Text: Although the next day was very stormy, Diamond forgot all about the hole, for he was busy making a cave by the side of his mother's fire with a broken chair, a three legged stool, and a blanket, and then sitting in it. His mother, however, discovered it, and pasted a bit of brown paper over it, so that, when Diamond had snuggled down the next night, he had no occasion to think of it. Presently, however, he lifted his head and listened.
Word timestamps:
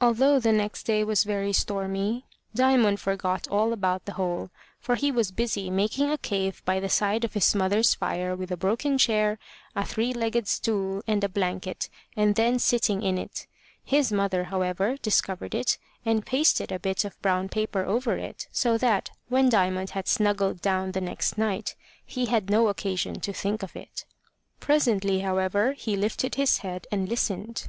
Although 0.00 0.40
the 0.40 0.50
next 0.50 0.84
day 0.84 1.04
was 1.04 1.24
very 1.24 1.52
stormy, 1.52 2.24
Diamond 2.54 3.00
forgot 3.00 3.46
all 3.48 3.74
about 3.74 4.06
the 4.06 4.14
hole, 4.14 4.48
for 4.80 4.94
he 4.94 5.12
was 5.12 5.30
busy 5.30 5.68
making 5.68 6.10
a 6.10 6.16
cave 6.16 6.62
by 6.64 6.80
the 6.80 6.88
side 6.88 7.22
of 7.22 7.34
his 7.34 7.54
mother's 7.54 7.92
fire 7.94 8.34
with 8.34 8.50
a 8.50 8.56
broken 8.56 8.96
chair, 8.96 9.38
a 9.76 9.84
three 9.84 10.14
legged 10.14 10.48
stool, 10.48 11.02
and 11.06 11.22
a 11.22 11.28
blanket, 11.28 11.90
and 12.16 12.34
then 12.36 12.58
sitting 12.58 13.02
in 13.02 13.18
it. 13.18 13.46
His 13.84 14.10
mother, 14.10 14.44
however, 14.44 14.96
discovered 15.02 15.54
it, 15.54 15.76
and 16.02 16.24
pasted 16.24 16.72
a 16.72 16.78
bit 16.78 17.04
of 17.04 17.20
brown 17.20 17.50
paper 17.50 17.84
over 17.84 18.16
it, 18.16 18.48
so 18.50 18.78
that, 18.78 19.10
when 19.28 19.50
Diamond 19.50 19.90
had 19.90 20.08
snuggled 20.08 20.62
down 20.62 20.92
the 20.92 21.02
next 21.02 21.36
night, 21.36 21.76
he 22.06 22.24
had 22.24 22.48
no 22.48 22.68
occasion 22.68 23.20
to 23.20 23.34
think 23.34 23.62
of 23.62 23.76
it. 23.76 24.06
Presently, 24.60 25.20
however, 25.20 25.72
he 25.74 25.94
lifted 25.94 26.36
his 26.36 26.56
head 26.64 26.86
and 26.90 27.06
listened. 27.06 27.68